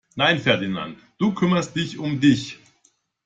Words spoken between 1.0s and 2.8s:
du kümmerst dich um dich!